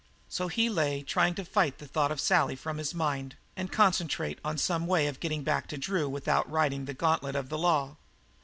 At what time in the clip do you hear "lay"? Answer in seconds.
0.67-1.03